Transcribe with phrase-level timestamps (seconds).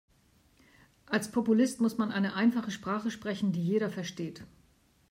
[1.05, 4.43] Als Populist muss man eine einfache Sprache sprechen, die jeder versteht.